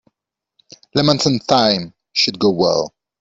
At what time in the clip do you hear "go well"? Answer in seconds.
2.39-2.91